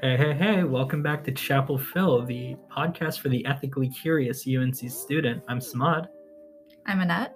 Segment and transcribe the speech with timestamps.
[0.00, 4.76] Hey, hey, hey, welcome back to Chapel Phil, the podcast for the ethically curious UNC
[4.88, 5.42] student.
[5.48, 6.06] I'm Samad.
[6.86, 7.34] I'm Annette.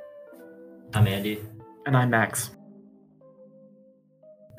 [0.94, 1.40] I'm Andy.
[1.86, 2.50] And I'm Max.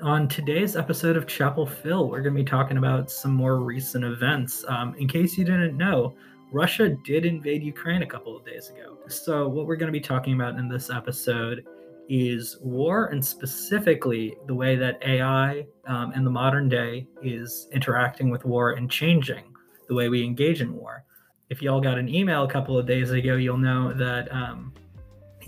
[0.01, 4.03] On today's episode of Chapel Phil, we're going to be talking about some more recent
[4.03, 4.65] events.
[4.67, 6.13] Um, in case you didn't know,
[6.51, 8.97] Russia did invade Ukraine a couple of days ago.
[9.07, 11.63] So, what we're going to be talking about in this episode
[12.09, 18.29] is war and specifically the way that AI um, in the modern day is interacting
[18.29, 19.43] with war and changing
[19.87, 21.05] the way we engage in war.
[21.49, 24.73] If y'all got an email a couple of days ago, you'll know that um,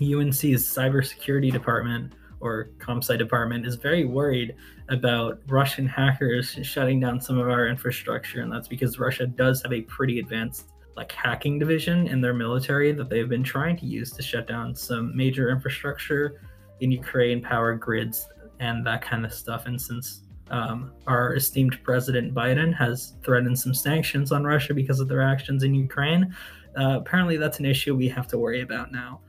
[0.00, 4.54] UNC's cybersecurity department or CompSci department is very worried
[4.88, 9.72] about Russian hackers shutting down some of our infrastructure, and that's because Russia does have
[9.72, 14.10] a pretty advanced like hacking division in their military that they've been trying to use
[14.12, 16.40] to shut down some major infrastructure
[16.80, 18.28] in Ukraine, power grids,
[18.60, 19.66] and that kind of stuff.
[19.66, 25.08] And since um, our esteemed President Biden has threatened some sanctions on Russia because of
[25.08, 26.34] their actions in Ukraine,
[26.78, 29.20] uh, apparently that's an issue we have to worry about now.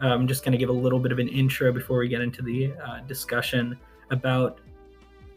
[0.00, 2.42] I'm just going to give a little bit of an intro before we get into
[2.42, 3.76] the uh, discussion
[4.10, 4.60] about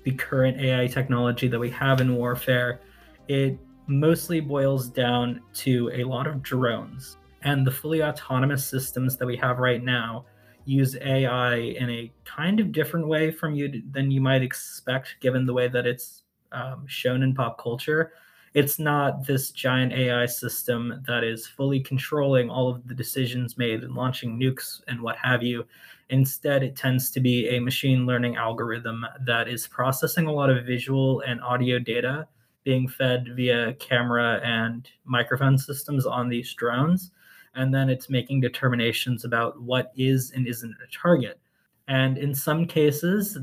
[0.04, 2.80] the current AI technology that we have in warfare.
[3.28, 7.18] It mostly boils down to a lot of drones.
[7.44, 10.26] And the fully autonomous systems that we have right now
[10.66, 15.46] use AI in a kind of different way from you than you might expect, given
[15.46, 18.14] the way that it's um, shown in pop culture.
[18.54, 23.84] It's not this giant AI system that is fully controlling all of the decisions made
[23.84, 25.66] and launching nukes and what have you.
[26.10, 30.66] Instead, it tends to be a machine learning algorithm that is processing a lot of
[30.66, 32.28] visual and audio data
[32.64, 37.12] being fed via camera and microphone systems on these drones.
[37.56, 41.40] And then it's making determinations about what is and isn't a target.
[41.88, 43.38] And in some cases,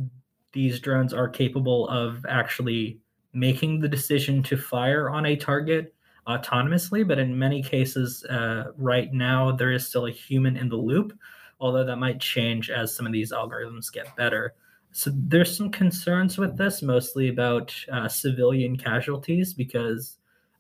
[0.52, 2.98] these drones are capable of actually
[3.34, 5.94] making the decision to fire on a target
[6.26, 7.06] autonomously.
[7.06, 11.12] But in many cases, uh, right now, there is still a human in the loop,
[11.60, 14.54] although that might change as some of these algorithms get better.
[14.92, 20.16] So there's some concerns with this, mostly about uh, civilian casualties, because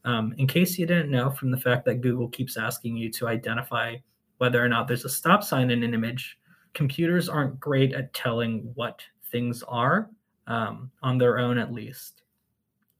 [0.08, 3.28] um, in case you didn't know from the fact that Google keeps asking you to
[3.28, 3.96] identify
[4.38, 6.38] whether or not there's a stop sign in an image,
[6.72, 10.08] computers aren't great at telling what things are
[10.46, 12.22] um, on their own, at least.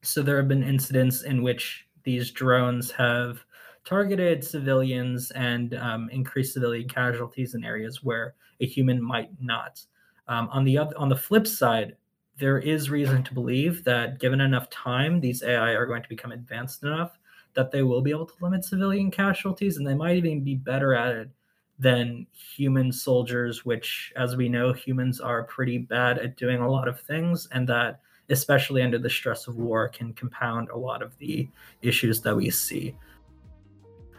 [0.02, 3.38] So there have been incidents in which these drones have
[3.86, 9.80] targeted civilians and um, increased civilian casualties in areas where a human might not.
[10.26, 11.96] Um, on the other, on the flip side,
[12.38, 16.32] there is reason to believe that given enough time, these AI are going to become
[16.32, 17.19] advanced enough
[17.54, 20.94] that they will be able to limit civilian casualties, and they might even be better
[20.94, 21.31] at it
[21.78, 26.88] than human soldiers, which, as we know, humans are pretty bad at doing a lot
[26.88, 28.00] of things, and that,
[28.31, 31.49] especially under the stress of war, can compound a lot of the
[31.82, 32.94] issues that we see.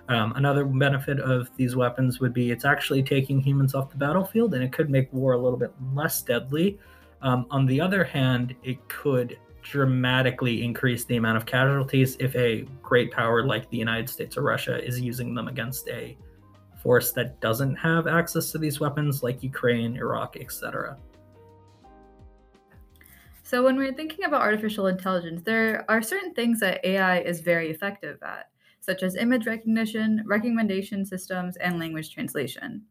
[0.10, 4.54] Um, another benefit of these weapons would be it's actually taking humans off the battlefield,
[4.54, 6.80] and it could make war a little bit less deadly.
[7.22, 12.66] Um, on the other hand, it could dramatically increase the amount of casualties if a
[12.82, 16.18] great power like the United States or Russia is using them against a
[16.82, 20.98] force that doesn't have access to these weapons, like Ukraine, Iraq, etc.
[23.44, 27.70] So, when we're thinking about artificial intelligence, there are certain things that AI is very
[27.70, 28.50] effective at
[28.80, 32.82] such as image recognition, recommendation systems, and language translation.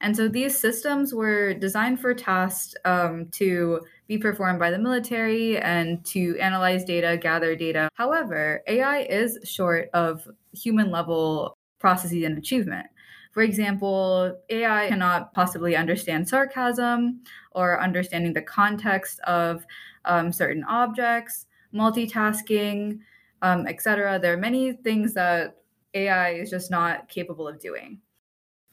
[0.00, 5.58] And so these systems were designed for tasks um, to be performed by the military
[5.58, 7.90] and to analyze data, gather data.
[7.94, 12.86] However, AI is short of human level processes and achievement.
[13.32, 17.20] For example, AI cannot possibly understand sarcasm
[17.52, 19.64] or understanding the context of
[20.04, 22.98] um, certain objects, multitasking,
[23.42, 24.18] um, etc.
[24.20, 25.58] There are many things that
[25.94, 28.00] AI is just not capable of doing.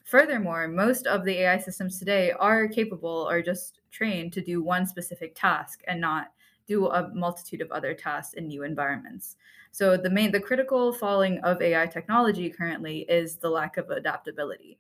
[0.07, 4.85] Furthermore, most of the AI systems today are capable or just trained to do one
[4.85, 6.31] specific task and not
[6.65, 9.35] do a multitude of other tasks in new environments.
[9.71, 14.79] So the main the critical falling of AI technology currently is the lack of adaptability.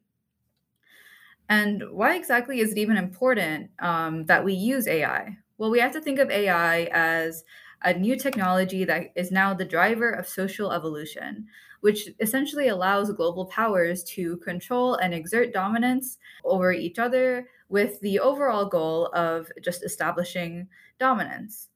[1.49, 5.37] And why exactly is it even important um, that we use AI?
[5.57, 7.43] Well, we have to think of AI as
[7.83, 11.47] a new technology that is now the driver of social evolution,
[11.81, 18.19] which essentially allows global powers to control and exert dominance over each other with the
[18.19, 20.67] overall goal of just establishing
[20.99, 21.69] dominance.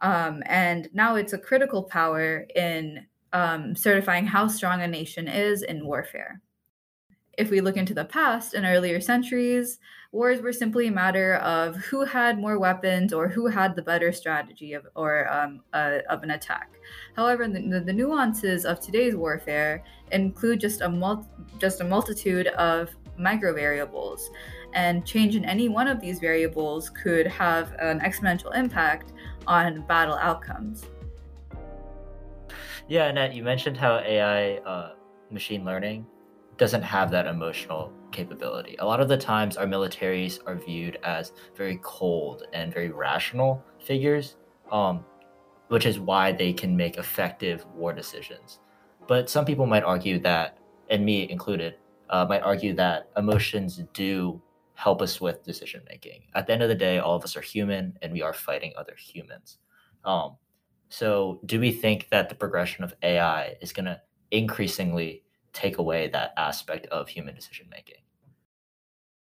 [0.00, 5.62] Um, and now it's a critical power in um, certifying how strong a nation is
[5.62, 6.40] in warfare.
[7.38, 9.78] if we look into the past in earlier centuries,
[10.10, 14.10] wars were simply a matter of who had more weapons or who had the better
[14.10, 16.70] strategy of or um, uh, of an attack.
[17.14, 21.28] However, the, the, nuances of today's warfare include just a mul-
[21.58, 24.30] just a multitude of micro variables,
[24.72, 29.12] and change in any one of these variables could have an exponential impact
[29.46, 30.86] on battle outcomes.
[32.88, 34.94] Yeah, Annette, you mentioned how AI uh,
[35.30, 36.06] machine learning
[36.56, 38.76] doesn't have that emotional capability.
[38.80, 43.64] A lot of the times, our militaries are viewed as very cold and very rational
[43.78, 44.36] figures,
[44.72, 45.04] um,
[45.68, 48.58] which is why they can make effective war decisions.
[49.06, 50.58] But some people might argue that,
[50.90, 51.76] and me included,
[52.10, 54.42] uh, might argue that emotions do
[54.74, 56.22] help us with decision making.
[56.34, 58.72] At the end of the day, all of us are human and we are fighting
[58.76, 59.58] other humans.
[60.04, 60.36] Um,
[60.88, 64.00] so, do we think that the progression of AI is going to
[64.30, 65.22] increasingly
[65.52, 67.96] take away that aspect of human decision making.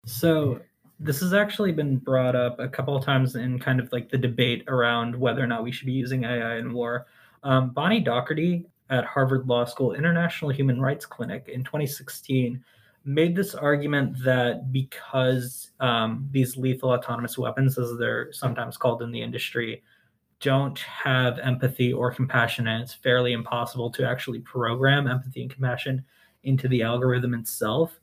[0.05, 0.61] So
[0.99, 4.17] this has actually been brought up a couple of times in kind of like the
[4.17, 7.07] debate around whether or not we should be using AI in war.
[7.43, 12.63] Um, Bonnie Doherty at Harvard Law School International Human Rights Clinic in 2016
[13.03, 19.11] made this argument that because um, these lethal autonomous weapons, as they're sometimes called in
[19.11, 19.83] the industry,
[20.39, 26.03] don't have empathy or compassion, and it's fairly impossible to actually program empathy and compassion
[26.43, 27.99] into the algorithm itself,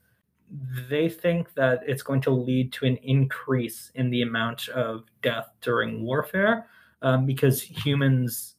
[0.88, 5.48] they think that it's going to lead to an increase in the amount of death
[5.62, 6.66] during warfare
[7.00, 8.56] um, because humans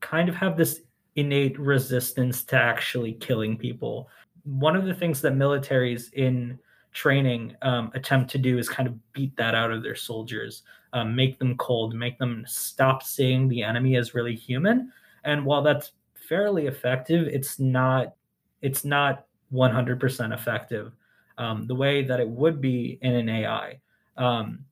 [0.00, 0.80] kind of have this
[1.16, 4.08] innate resistance to actually killing people.
[4.44, 6.58] One of the things that militaries in
[6.92, 10.62] training um, attempt to do is kind of beat that out of their soldiers,
[10.92, 14.90] um, make them cold, make them stop seeing the enemy as really human.
[15.24, 15.92] And while that's
[16.28, 18.14] fairly effective, it's not
[18.60, 20.92] it's not 100% effective
[21.38, 23.80] um, the way that it would be in an AI.
[24.16, 24.64] Um,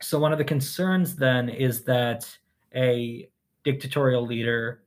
[0.00, 2.26] so, one of the concerns then is that
[2.74, 3.28] a
[3.64, 4.82] dictatorial leader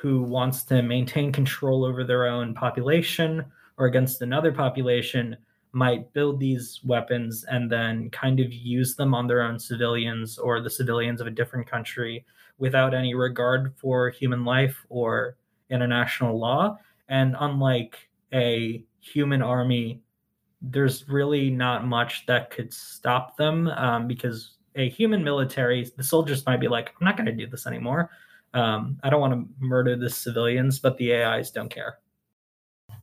[0.00, 3.44] who wants to maintain control over their own population
[3.76, 5.36] or against another population
[5.72, 10.60] might build these weapons and then kind of use them on their own civilians or
[10.60, 12.24] the civilians of a different country
[12.58, 15.36] without any regard for human life or
[15.70, 16.76] international law
[17.08, 20.02] and unlike a human army,
[20.60, 26.44] there's really not much that could stop them um, because a human military, the soldiers
[26.46, 28.10] might be like, I'm not going to do this anymore.
[28.54, 31.98] Um, I don't want to murder the civilians, but the AIs don't care.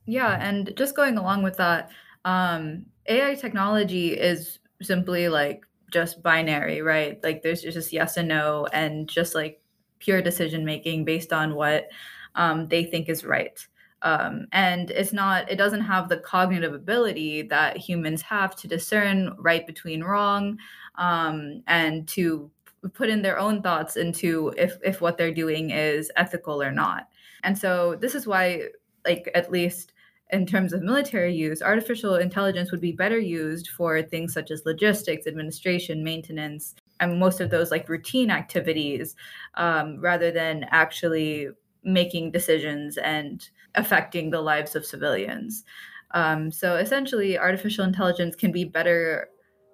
[0.04, 1.90] Yeah, and just going along with that,
[2.24, 7.22] um, AI technology is simply like just binary, right?
[7.22, 9.60] Like there's just yes and no, and just like
[9.98, 11.88] pure decision making based on what
[12.34, 13.66] um, they think is right
[14.02, 19.34] um, and it's not it doesn't have the cognitive ability that humans have to discern
[19.38, 20.58] right between wrong
[20.96, 22.50] um, and to
[22.94, 27.08] put in their own thoughts into if if what they're doing is ethical or not.
[27.42, 28.64] And so this is why
[29.04, 29.92] like at least
[30.30, 34.66] in terms of military use artificial intelligence would be better used for things such as
[34.66, 39.14] logistics administration maintenance and most of those like routine activities
[39.54, 41.48] um, rather than actually
[41.86, 45.64] making decisions and affecting the lives of civilians.
[46.10, 49.28] Um, so essentially, artificial intelligence can be better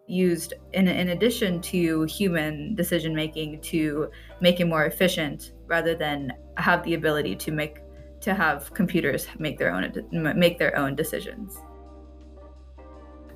[0.06, 6.32] used in, in addition to human decision making to make it more efficient rather than
[6.56, 7.78] have the ability to make
[8.20, 11.60] to have computers make their own make their own decisions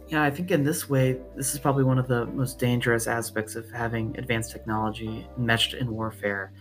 [0.08, 3.56] yeah i think in this way this is probably one of the most dangerous aspects
[3.56, 6.52] of having advanced technology meshed in warfare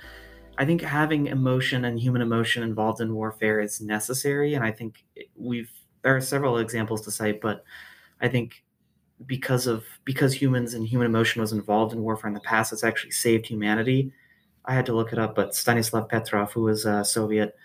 [0.57, 5.03] I think having emotion and human emotion involved in warfare is necessary, and I think
[5.35, 5.69] we've
[6.01, 7.63] there are several examples to cite, but
[8.21, 8.63] I think
[9.25, 12.83] because of because humans and human emotion was involved in warfare in the past, it's
[12.83, 14.11] actually saved humanity.
[14.65, 17.55] I had to look it up, but Stanislav Petrov, who was a Soviet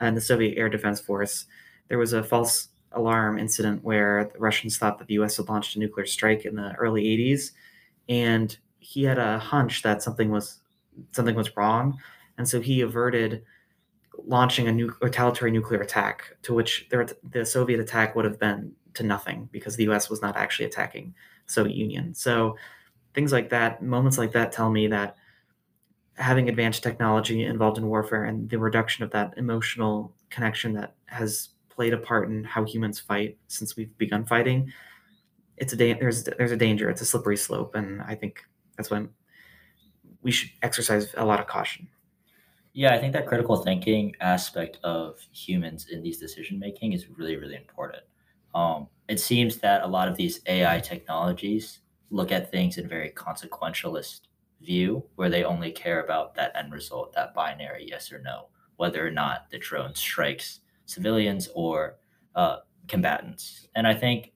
[0.00, 1.46] and the Soviet Air Defense Force,
[1.88, 5.36] there was a false alarm incident where the Russians thought that the U.S.
[5.36, 7.52] had launched a nuclear strike in the early '80s,
[8.08, 10.60] and he had a hunch that something was
[11.12, 11.98] something was wrong
[12.38, 13.42] and so he averted
[14.24, 19.02] launching a new retaliatory nuclear attack, to which the, Soviet attack would have been to
[19.02, 20.08] nothing because the U.S.
[20.08, 21.14] was not actually attacking
[21.46, 22.14] Soviet Union.
[22.14, 22.56] So
[23.14, 25.16] things like that, moments like that, tell me that
[26.14, 31.50] having advanced technology involved in warfare and the reduction of that emotional connection that has
[31.68, 34.72] played a part in how humans fight since we've begun fighting,
[35.56, 36.90] it's a da- there's there's a danger.
[36.90, 38.42] It's a slippery slope, and I think
[38.76, 39.06] that's why
[40.22, 41.88] we should exercise a lot of caution.
[42.76, 47.36] Yeah, I think that critical thinking aspect of humans in these decision making is really,
[47.36, 48.02] really important.
[48.54, 51.80] Um, it seems that a lot of these AI technologies
[52.10, 54.28] look at things in very consequentialist
[54.60, 59.06] view, where they only care about that end result, that binary yes or no, whether
[59.06, 61.96] or not the drone strikes civilians or
[62.34, 63.68] uh, combatants.
[63.74, 64.32] And I think,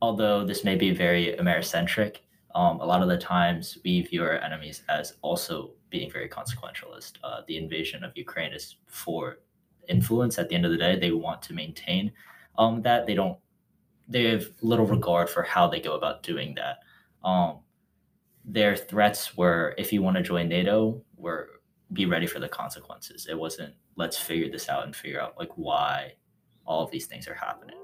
[0.00, 2.18] although this may be very Americentric,
[2.54, 7.14] um, a lot of the times we view our enemies as also being very consequentialist.
[7.22, 9.38] Uh, the invasion of Ukraine is for
[9.88, 10.38] influence.
[10.38, 12.12] At the end of the day, they want to maintain
[12.58, 13.06] um, that.
[13.06, 13.38] They don't.
[14.08, 16.78] They have little regard for how they go about doing that.
[17.22, 17.60] Um,
[18.44, 21.60] their threats were, if you want to join NATO, were
[21.92, 23.26] be ready for the consequences.
[23.30, 26.14] It wasn't let's figure this out and figure out like why
[26.66, 27.76] all of these things are happening.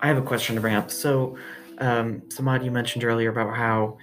[0.00, 0.90] I have a question to bring up.
[0.90, 1.38] So,
[1.78, 3.98] um, Samad, you mentioned earlier about how,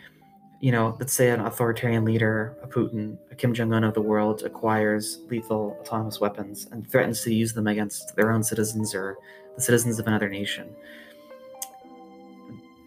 [0.59, 4.01] you know, let's say an authoritarian leader, a Putin, a Kim Jong Un of the
[4.01, 9.17] world, acquires lethal autonomous weapons and threatens to use them against their own citizens or
[9.55, 10.69] the citizens of another nation.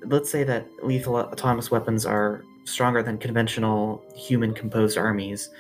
[0.05, 5.51] Let's say that lethal autonomous weapons are stronger than conventional human composed armies.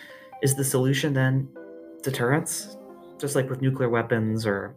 [0.42, 1.48] Is the solution then
[2.02, 2.76] deterrence?
[3.18, 4.76] Just like with nuclear weapons or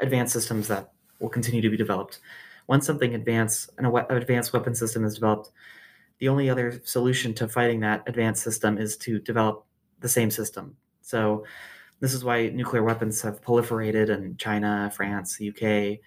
[0.00, 2.20] advanced systems that will continue to be developed.
[2.70, 5.50] Once something advanced, and an advanced weapon system is developed,
[6.20, 9.66] the only other solution to fighting that advanced system is to develop
[9.98, 10.76] the same system.
[11.00, 11.44] So
[11.98, 15.98] this is why nuclear weapons have proliferated in China, France, the UK,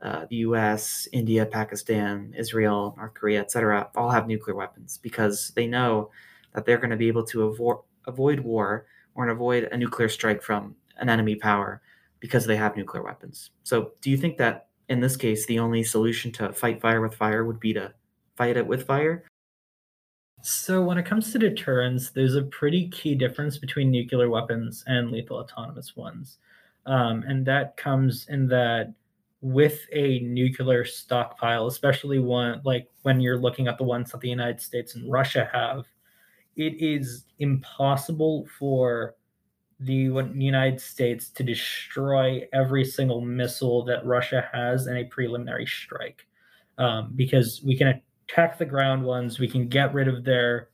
[0.00, 3.90] uh, the U.S., India, Pakistan, Israel, North Korea, etc.
[3.94, 6.10] All have nuclear weapons because they know
[6.54, 10.42] that they're going to be able to avo- avoid war or avoid a nuclear strike
[10.42, 11.82] from an enemy power
[12.20, 13.50] because they have nuclear weapons.
[13.64, 17.14] So, do you think that in this case, the only solution to fight fire with
[17.14, 17.92] fire would be to
[18.36, 19.24] fight it with fire?
[20.42, 25.10] So, when it comes to deterrence, there's a pretty key difference between nuclear weapons and
[25.10, 26.38] lethal autonomous ones.
[26.84, 28.94] Um, and that comes in that
[29.40, 34.28] with a nuclear stockpile, especially one like when you're looking at the ones that the
[34.28, 35.84] United States and Russia have,
[36.56, 39.14] it is impossible for
[39.80, 46.26] the United States to destroy every single missile that Russia has in a preliminary strike.
[46.78, 50.68] Um, because we can attack the ground ones, we can get rid of their,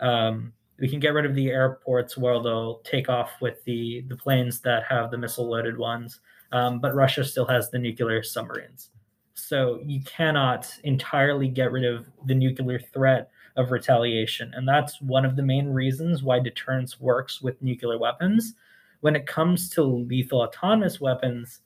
[0.00, 4.16] um, we can get rid of the airports where they'll take off with the the
[4.16, 6.20] planes that have the missile loaded ones.
[6.52, 8.90] Um, but Russia still has the nuclear submarines,
[9.34, 14.52] so you cannot entirely get rid of the nuclear threat of retaliation.
[14.54, 18.54] And that's one of the main reasons why deterrence works with nuclear weapons.
[19.00, 21.60] When it comes to lethal autonomous weapons,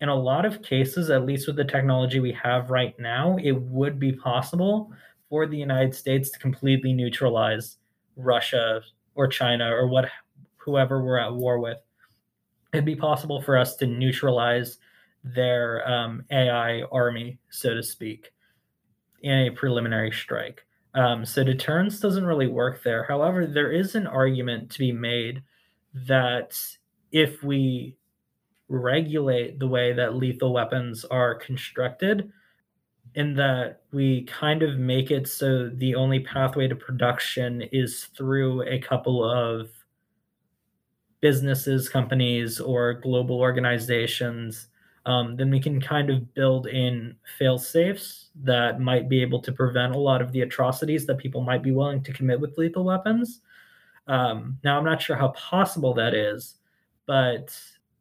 [0.00, 3.52] in a lot of cases, at least with the technology we have right now, it
[3.52, 4.92] would be possible
[5.28, 7.78] for the United States to completely neutralize
[8.16, 8.80] Russia
[9.14, 10.08] or China or what
[10.56, 11.78] whoever we're at war with.
[12.72, 14.78] It'd be possible for us to neutralize
[15.24, 18.32] their um, AI army, so to speak,
[19.22, 20.64] in a preliminary strike.
[20.94, 23.04] Um, so deterrence doesn't really work there.
[23.04, 25.42] However, there is an argument to be made
[25.94, 26.58] that
[27.12, 27.96] if we
[28.68, 32.30] regulate the way that lethal weapons are constructed,
[33.14, 38.62] in that we kind of make it so the only pathway to production is through
[38.62, 39.68] a couple of
[41.20, 44.68] businesses, companies, or global organizations
[45.04, 49.52] um, then we can kind of build in fail safes that might be able to
[49.52, 52.84] prevent a lot of the atrocities that people might be willing to commit with lethal
[52.84, 53.40] weapons.
[54.06, 56.56] Um, now, I'm not sure how possible that is,
[57.06, 57.58] but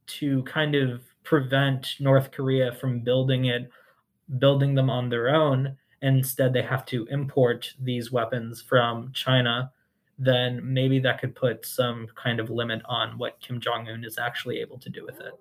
[0.08, 3.70] to kind of prevent North Korea from building it,
[4.38, 9.72] building them on their own, and instead they have to import these weapons from China,
[10.20, 14.20] then maybe that could put some kind of limit on what Kim Jong un is
[14.20, 15.34] actually able to do with it.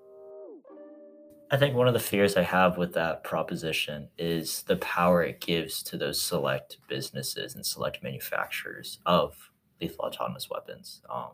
[1.53, 5.41] I think one of the fears I have with that proposition is the power it
[5.41, 11.03] gives to those select businesses and select manufacturers of lethal autonomous weapons.
[11.13, 11.31] Um,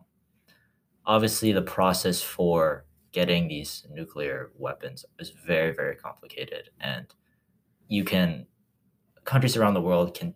[1.05, 6.71] obviously, the process for getting these nuclear weapons is very, very complicated.
[6.81, 7.07] And
[7.89, 8.47] you can,
[9.25, 10.33] countries around the world can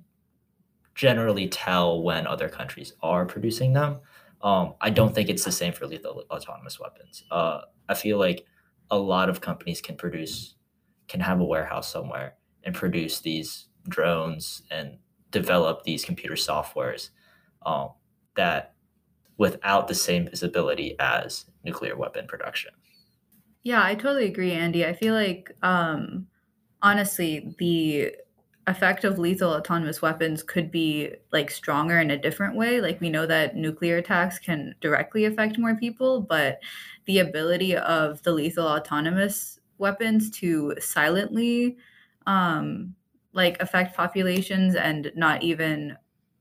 [0.95, 4.01] generally tell when other countries are producing them.
[4.43, 7.25] Um, I don't think it's the same for lethal autonomous weapons.
[7.31, 8.45] Uh, I feel like
[8.91, 10.55] a lot of companies can produce
[11.09, 14.99] can have a warehouse somewhere and produce these drones and
[15.31, 17.11] develop these computer softwares
[17.67, 17.91] um,
[18.37, 18.75] that
[19.37, 22.71] without the same visibility as nuclear weapon production.
[23.63, 24.87] Yeah, I totally agree, Andy.
[24.87, 26.27] I feel like um,
[26.83, 28.15] honestly, the
[28.71, 32.81] effect of lethal autonomous weapons could be like stronger in a different way.
[32.81, 36.61] Like we know that nuclear attacks can directly affect more people, but
[37.05, 41.77] the ability of the lethal autonomous weapons to silently
[42.27, 42.95] um,
[43.33, 45.97] like affect populations and not even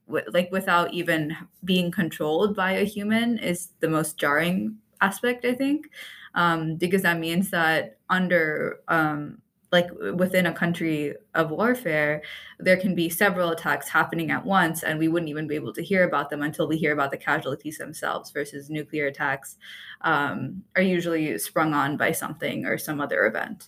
[0.07, 5.91] like without even being controlled by a human is the most jarring aspect i think
[6.33, 9.39] um, because that means that under um,
[9.71, 12.21] like within a country of warfare
[12.59, 15.83] there can be several attacks happening at once and we wouldn't even be able to
[15.83, 19.57] hear about them until we hear about the casualties themselves versus nuclear attacks
[20.01, 23.67] um, are usually sprung on by something or some other event.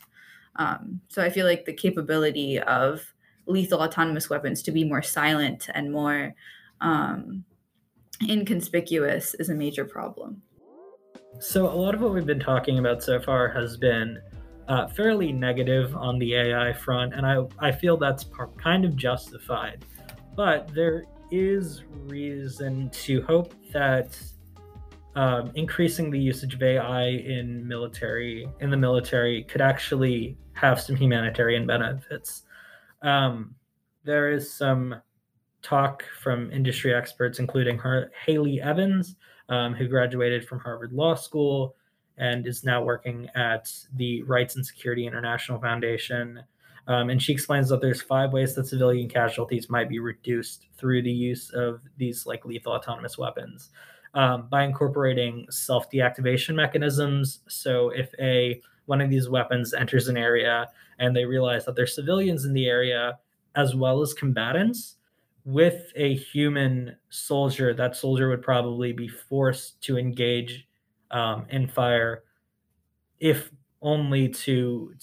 [0.57, 3.13] Um, so i feel like the capability of
[3.45, 6.35] lethal autonomous weapons to be more silent and more
[6.81, 7.45] um,
[8.27, 10.41] inconspicuous is a major problem.
[11.39, 14.19] So a lot of what we've been talking about so far has been
[14.71, 18.25] uh, fairly negative on the AI front, and I, I feel that's
[18.55, 19.83] kind of justified.
[20.33, 24.17] But there is reason to hope that
[25.15, 30.95] um, increasing the usage of AI in military in the military could actually have some
[30.95, 32.43] humanitarian benefits.
[33.01, 33.55] Um,
[34.05, 34.95] there is some
[35.61, 39.17] talk from industry experts, including her, Hayley Evans,
[39.49, 41.75] um, who graduated from Harvard Law School
[42.21, 46.41] and is now working at the Rights and Security International Foundation.
[46.87, 51.01] Um, and she explains that there's five ways that civilian casualties might be reduced through
[51.01, 53.71] the use of these like lethal autonomous weapons
[54.13, 57.39] um, by incorporating self deactivation mechanisms.
[57.47, 60.67] So if a one of these weapons enters an area
[60.99, 63.17] and they realize that there's civilians in the area
[63.55, 64.97] as well as combatants,
[65.43, 70.67] with a human soldier, that soldier would probably be forced to engage
[71.11, 72.23] um, fire
[73.19, 73.51] if
[73.81, 74.93] only to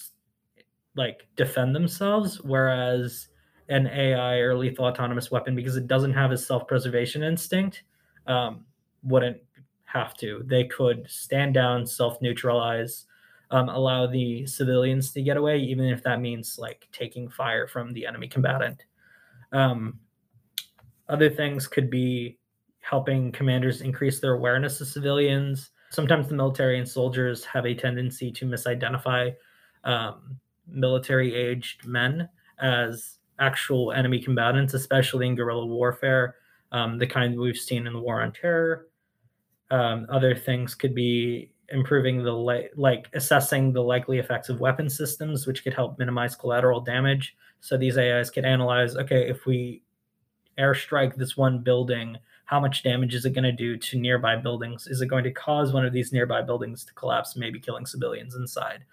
[0.96, 3.28] like defend themselves whereas
[3.68, 7.82] an ai or lethal autonomous weapon because it doesn't have a self-preservation instinct
[8.26, 8.64] um,
[9.02, 9.38] wouldn't
[9.84, 10.42] have to.
[10.44, 13.06] They could stand down self-neutralize
[13.50, 17.92] um, allow the civilians to get away even if that means like taking fire from
[17.92, 18.84] the enemy combatant.
[19.52, 19.98] Um,
[21.08, 22.36] other things could be
[22.80, 28.30] helping commanders increase their awareness of civilians sometimes the military and soldiers have a tendency
[28.32, 29.34] to misidentify
[29.84, 32.28] um, military aged men
[32.60, 36.36] as actual enemy combatants, especially in guerrilla warfare,
[36.72, 38.88] um, the kind we've seen in the war on terror.
[39.70, 44.88] Um, other things could be improving the li- like assessing the likely effects of weapon
[44.88, 47.36] systems, which could help minimize collateral damage.
[47.60, 49.82] So these AIs could analyze, okay, if we
[50.58, 52.16] airstrike this one building,
[52.49, 54.87] how much damage is it going to do to nearby buildings?
[54.87, 58.34] Is it going to cause one of these nearby buildings to collapse, maybe killing civilians
[58.34, 58.84] inside?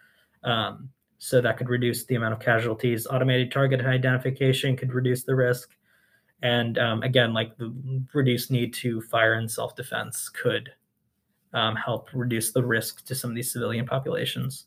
[0.43, 0.89] Um,
[1.19, 3.07] so that could reduce the amount of casualties.
[3.07, 5.69] Automated target identification could reduce the risk.
[6.43, 7.73] And um, again, like the
[8.13, 10.73] reduced need to fire in self defense could
[11.53, 14.65] um, help reduce the risk to some of these civilian populations.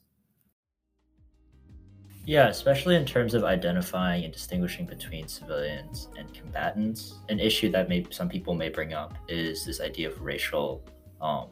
[2.29, 7.21] Yeah, especially in terms of identifying and distinguishing between civilians and combatants.
[7.31, 10.85] An issue that may some people may bring up is this idea of racial
[11.23, 11.49] um,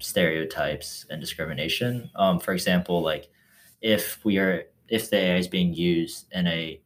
[0.00, 2.10] stereotypes and discrimination.
[2.14, 3.30] Um, for example, like
[3.80, 6.78] if we are if the AI is being used in a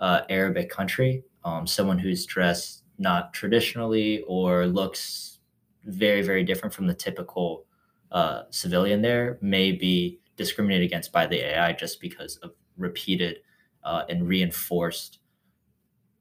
[0.00, 5.38] uh, Arabic country, um, someone who's dressed not traditionally or looks
[5.84, 7.64] very very different from the typical
[8.10, 13.38] uh, civilian there may be discriminated against by the AI just because of repeated
[13.84, 15.18] uh, and reinforced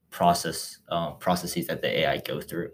[0.10, 2.72] process um, processes that the AI go through.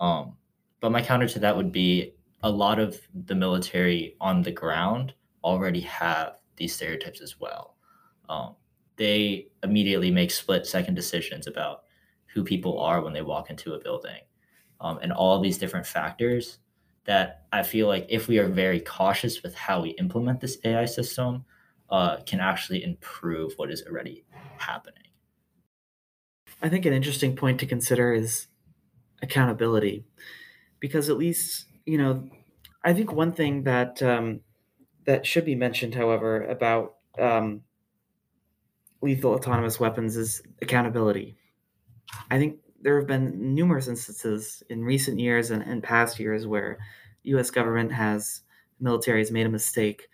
[0.00, 0.36] Um,
[0.80, 5.14] but my counter to that would be a lot of the military on the ground
[5.42, 7.76] already have these stereotypes as well.
[8.28, 8.54] Um,
[8.96, 11.84] they immediately make split second decisions about
[12.26, 14.20] who people are when they walk into a building,
[14.80, 16.58] um, and all these different factors
[17.04, 20.84] that I feel like if we are very cautious with how we implement this AI
[20.84, 21.44] system,
[21.90, 24.24] uh, can actually improve what is already
[24.58, 25.02] happening.
[26.60, 28.48] I think an interesting point to consider is
[29.22, 30.04] accountability,
[30.80, 32.28] because at least you know,
[32.84, 34.40] I think one thing that um,
[35.06, 37.62] that should be mentioned, however, about um,
[39.00, 41.36] lethal autonomous weapons is accountability.
[42.30, 46.78] I think there have been numerous instances in recent years and, and past years where
[47.24, 47.50] U.S.
[47.50, 48.42] government has
[48.80, 50.08] military has made a mistake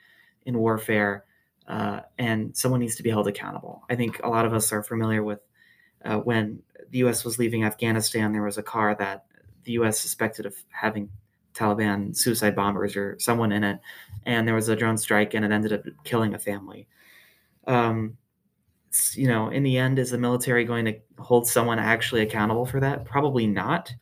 [0.47, 1.25] in warfare
[1.67, 3.83] uh, and someone needs to be held accountable.
[3.89, 5.41] I think a lot of us are familiar with
[6.05, 7.25] uh, when the U.S.
[7.25, 9.25] was leaving Afghanistan, there was a car that
[9.65, 9.99] the U.S.
[9.99, 11.09] suspected of having
[11.55, 13.81] Taliban suicide bombers or someone in it,
[14.27, 16.87] and there was a drone strike, and it ended up killing a family.
[17.67, 18.19] Um,
[19.15, 22.81] you know, in the end, is the military going to hold someone actually accountable for
[22.81, 23.05] that?
[23.05, 23.93] Probably not.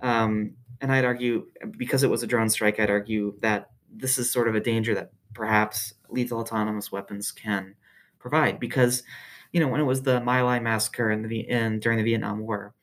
[0.00, 1.46] Um, and I'd argue,
[1.78, 4.94] because it was a drone strike, I'd argue that this is sort of a danger
[4.94, 7.74] that perhaps lethal autonomous weapons can
[8.18, 8.58] provide.
[8.58, 9.02] Because,
[9.52, 12.40] you know, when it was the My Lai massacre in the in during the Vietnam
[12.40, 12.74] War,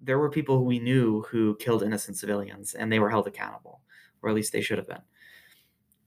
[0.00, 3.80] there were people who we knew who killed innocent civilians, and they were held accountable,
[4.22, 5.02] or at least they should have been.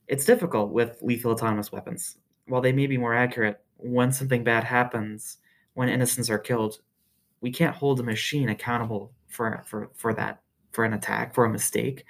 [0.08, 2.16] It's difficult with lethal autonomous weapons.
[2.46, 5.38] While they may be more accurate, when something bad happens,
[5.74, 6.78] when innocents are killed,
[7.40, 10.40] we can't hold a machine accountable for for for that
[10.72, 12.04] for an attack for a mistake.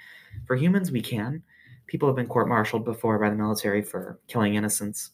[0.45, 1.43] For humans, we can.
[1.87, 5.11] People have been court-martialed before by the military for killing innocents.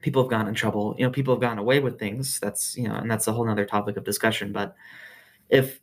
[0.00, 0.94] People have gotten in trouble.
[0.98, 2.40] You know, people have gotten away with things.
[2.40, 4.52] That's you know, and that's a whole other topic of discussion.
[4.52, 4.74] But
[5.48, 5.80] if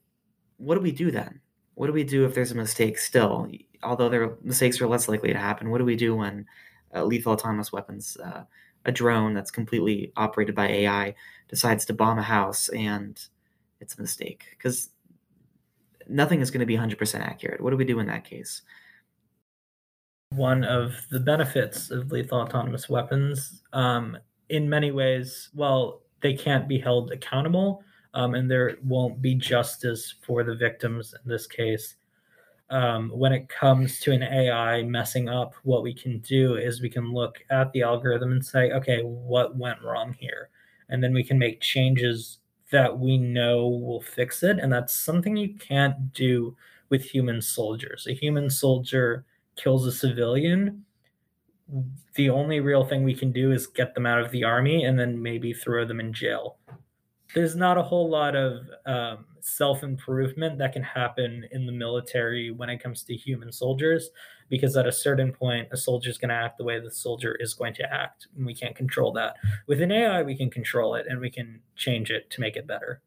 [0.57, 1.39] what do we do then?
[1.75, 3.49] What do we do if there's a mistake still?
[3.83, 6.45] Although their mistakes are less likely to happen, what do we do when
[6.93, 8.43] uh, lethal autonomous weapons, uh,
[8.85, 11.15] a drone that's completely operated by AI,
[11.47, 13.19] decides to bomb a house and
[13.79, 14.45] it's a mistake?
[14.51, 14.89] Because
[16.07, 17.61] nothing is going to be 100% accurate.
[17.61, 18.61] What do we do in that case?
[20.31, 24.17] One of the benefits of lethal autonomous weapons, um,
[24.49, 30.15] in many ways, well, they can't be held accountable um, and there won't be justice
[30.21, 31.95] for the victims in this case.
[32.69, 36.89] Um, when it comes to an AI messing up, what we can do is we
[36.89, 40.49] can look at the algorithm and say, okay, what went wrong here?
[40.87, 42.39] And then we can make changes
[42.71, 44.59] that we know will fix it.
[44.59, 46.55] And that's something you can't do
[46.89, 48.07] with human soldiers.
[48.07, 50.85] A human soldier kills a civilian.
[52.15, 54.99] The only real thing we can do is get them out of the army and
[54.99, 56.57] then maybe throw them in jail.
[57.33, 62.51] There's not a whole lot of um, self improvement that can happen in the military
[62.51, 64.09] when it comes to human soldiers,
[64.49, 67.35] because at a certain point, a soldier is going to act the way the soldier
[67.39, 69.35] is going to act, and we can't control that.
[69.67, 72.67] With an AI, we can control it and we can change it to make it
[72.67, 73.01] better.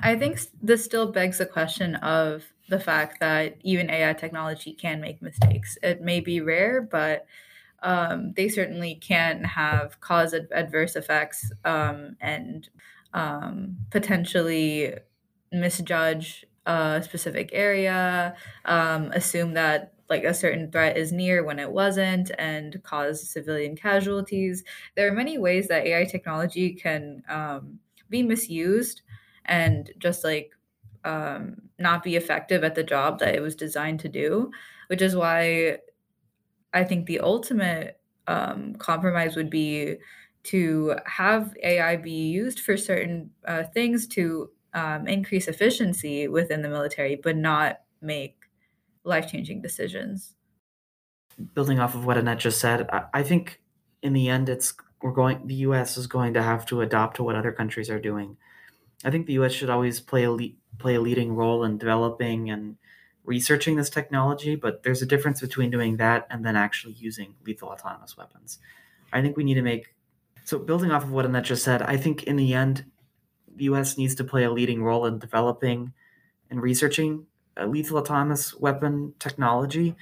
[0.00, 5.00] I think this still begs the question of the fact that even AI technology can
[5.00, 5.76] make mistakes.
[5.82, 7.26] It may be rare, but
[7.82, 12.68] um, they certainly can have cause adverse effects um, and
[13.12, 14.94] um, potentially
[15.52, 21.70] misjudge a specific area, um, assume that like a certain threat is near when it
[21.70, 24.64] wasn't, and cause civilian casualties.
[24.96, 27.78] There are many ways that AI technology can um,
[28.10, 29.02] be misused
[29.46, 30.52] and just like
[31.04, 34.50] um, not be effective at the job that it was designed to do,
[34.88, 35.78] which is why
[36.72, 39.96] I think the ultimate um, compromise would be
[40.44, 46.68] to have AI be used for certain uh, things to um, increase efficiency within the
[46.68, 48.36] military, but not make
[49.04, 50.34] life changing decisions.
[51.54, 53.60] Building off of what Annette just said, I, I think
[54.02, 55.46] in the end, it's we're going.
[55.46, 55.96] The U.S.
[55.96, 58.36] is going to have to adopt to what other countries are doing.
[59.04, 59.52] I think the U.S.
[59.52, 62.76] should always play a le- play a leading role in developing and
[63.24, 67.68] researching this technology, but there's a difference between doing that and then actually using lethal
[67.68, 68.58] autonomous weapons.
[69.12, 69.94] I think we need to make
[70.44, 72.84] so building off of what Annette just said, I think in the end,
[73.56, 73.96] the U.S.
[73.96, 75.92] needs to play a leading role in developing
[76.50, 77.26] and researching
[77.66, 79.96] lethal autonomous weapon technology.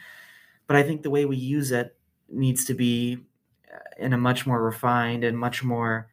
[0.67, 1.97] But I think the way we use it
[2.29, 3.19] needs to be
[3.73, 6.09] uh, in a much more refined and much more.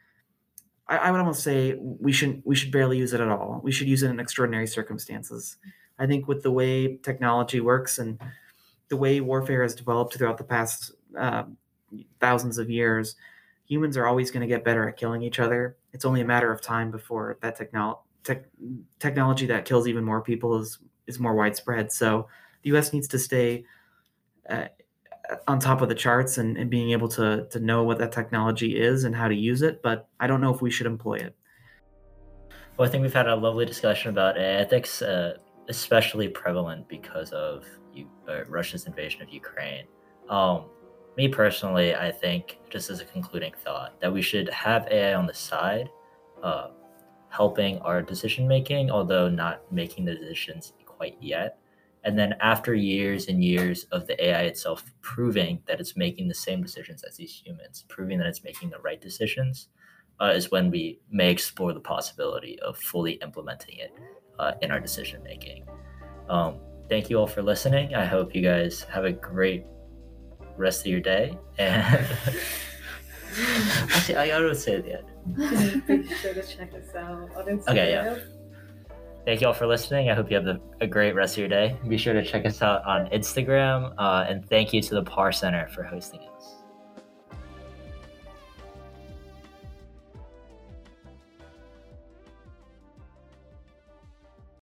[0.90, 3.62] I, I would almost say we should we should barely use it at all.
[3.64, 5.58] We should use it in extraordinary circumstances.
[5.98, 8.20] I think with the way technology works and
[8.90, 11.44] the way warfare has developed throughout the past uh,
[12.20, 13.16] thousands of years,
[13.66, 15.78] humans are always going to get better at killing each other.
[15.94, 18.46] It's only a matter of time before that technolo- tech,
[19.00, 21.92] technology that kills even more people is is more widespread.
[21.92, 22.28] So
[22.64, 22.94] the U.S.
[22.94, 23.66] needs to stay
[24.50, 24.66] uh,
[25.48, 28.80] on top of the charts and, and being able to to know what that technology
[28.80, 29.82] is and how to use it.
[29.82, 31.36] But I don't know if we should employ it.
[32.78, 35.38] Well, I think we've had a lovely discussion about ethics, uh,
[35.68, 37.66] especially prevalent because of
[38.28, 39.86] uh, Russia's invasion of Ukraine.
[40.30, 40.66] Um,
[41.18, 45.26] me personally, I think, just as a concluding thought, that we should have AI on
[45.28, 45.90] the side,
[46.42, 46.68] uh,
[47.30, 51.58] helping our decision making, although not making the decisions quite yet.
[52.04, 56.34] And then after years and years of the AI itself proving that it's making the
[56.34, 59.68] same decisions as these humans, proving that it's making the right decisions,
[60.22, 63.92] uh, is when we may explore the possibility of fully implementing it
[64.38, 65.66] uh, in our decision making.
[66.30, 67.96] Um, thank you all for listening.
[67.96, 69.66] I hope you guys have a great
[70.58, 71.38] rest of your day.
[71.58, 71.84] And
[73.92, 75.88] actually, I gotta say at the end.
[75.88, 77.70] Be sure to check us out on Instagram.
[77.70, 78.18] Okay, yeah.
[79.26, 80.10] Thank you all for listening.
[80.10, 81.78] I hope you have a, a great rest of your day.
[81.88, 83.94] Be sure to check us out on Instagram.
[83.98, 86.29] Uh, and thank you to the Parr Center for hosting us.